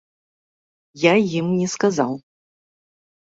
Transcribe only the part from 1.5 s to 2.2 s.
не сказаў.